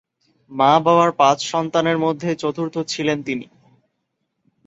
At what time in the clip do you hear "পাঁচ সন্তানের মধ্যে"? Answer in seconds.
1.17-2.29